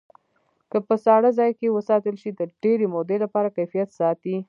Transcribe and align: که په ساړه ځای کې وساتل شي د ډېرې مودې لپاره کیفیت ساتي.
که 0.71 0.77
په 0.87 0.95
ساړه 1.05 1.29
ځای 1.39 1.51
کې 1.59 1.73
وساتل 1.77 2.15
شي 2.21 2.29
د 2.33 2.41
ډېرې 2.63 2.85
مودې 2.93 3.17
لپاره 3.23 3.53
کیفیت 3.57 3.89
ساتي. 3.99 4.35